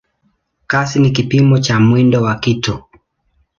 Kasi 0.67 0.97
ni 0.99 1.11
kipimo 1.11 1.59
cha 1.59 1.79
mwendo 1.79 2.21
wa 2.23 2.35
kitu. 2.35 2.83